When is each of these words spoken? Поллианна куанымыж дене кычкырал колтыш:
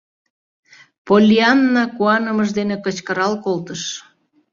Поллианна 1.07 1.83
куанымыж 1.97 2.49
дене 2.57 2.75
кычкырал 2.85 3.33
колтыш: 3.45 3.81